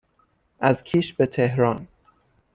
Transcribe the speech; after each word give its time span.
از 0.59 0.83
کیش 0.83 1.13
به 1.13 1.25
تهران 1.25 1.87